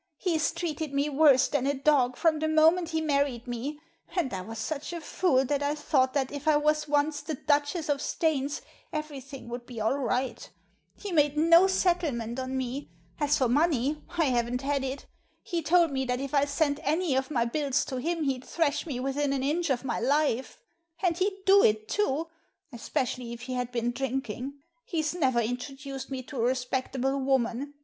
[0.17, 2.89] He's treated me worse than a dog from the moment Digitized by VjOOQIC 3i8 THE
[2.89, 3.79] SEEN AND THE UNSEEN he married me,
[4.15, 7.33] and I was such a fool that I thought that if I was once the
[7.35, 8.61] Duchess of Staines
[8.91, 10.49] everything would be all right
[10.95, 15.05] He made no settlement on me, As for money, I haven't had it
[15.43, 18.87] He told me that if I sent any of my bills to him he'd thrash
[18.87, 20.57] me within an inch of my life.
[21.03, 22.27] And he'd do it too,
[22.73, 24.53] especially if he had been drinking.
[24.83, 27.75] He's never introduced me to a respectable woman.